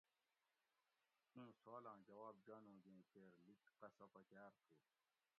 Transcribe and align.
اِیں 1.35 1.49
سوالاں 1.63 1.95
جواب 2.07 2.35
جانوگ 2.47 2.87
ایں 2.89 3.01
کیر 3.11 3.33
لِیگ 3.45 3.61
قصہ 3.79 4.05
پکار 4.13 4.51
تھُو 4.65 4.73